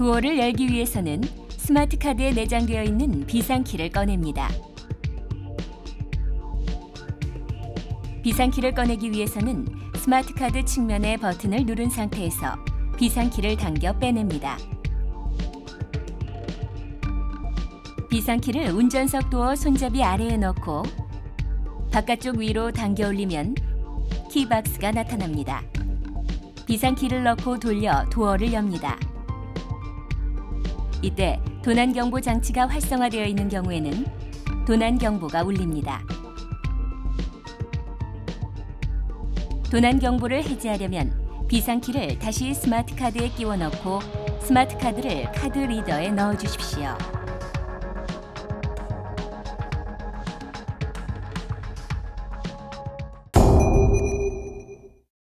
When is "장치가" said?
32.20-32.66